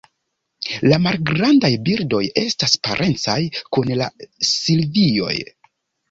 [0.91, 3.35] La malgrandaj birdoj estas parencaj
[3.77, 4.07] kun la
[4.53, 5.35] Silvioj.